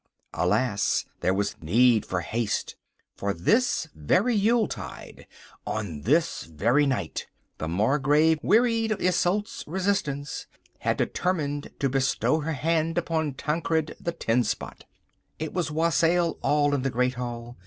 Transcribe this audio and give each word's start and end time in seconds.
Alas! 0.33 1.05
there 1.19 1.31
was 1.31 1.55
need 1.61 2.07
for 2.07 2.21
haste, 2.21 2.75
for 3.15 3.29
at 3.29 3.45
this 3.45 3.87
very 3.93 4.33
Yuletide, 4.33 5.27
on 5.67 6.01
this 6.01 6.41
very 6.45 6.87
night, 6.87 7.27
the 7.59 7.67
Margrave, 7.67 8.39
wearied 8.41 8.91
of 8.91 8.99
Isolde's 8.99 9.63
resistance, 9.67 10.47
had 10.79 10.97
determined 10.97 11.69
to 11.77 11.87
bestow 11.87 12.39
her 12.39 12.53
hand 12.53 12.97
upon 12.97 13.35
Tancred 13.35 13.95
the 13.99 14.11
Tenspot. 14.11 14.85
It 15.37 15.53
was 15.53 15.69
wassail 15.69 16.39
all 16.41 16.73
in 16.73 16.81
the 16.81 16.89
great 16.89 17.13
hall. 17.13 17.57